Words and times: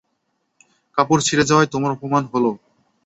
কাপড় 0.97 1.21
ছিড়ে 1.27 1.43
যাওয়ায় 1.49 1.71
তোমার 1.73 1.91
অপমান 1.95 2.23
হলো। 2.33 2.51